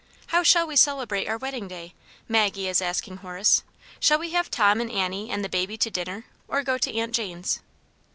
[0.33, 1.93] "How shall we celebrate our wedding day?"
[2.27, 3.61] Maggie is asking Horace.
[3.99, 7.13] "Sh^ll we have Tom and Annie and the baby to dinner, or go to Aunt
[7.13, 7.59] Jane's?"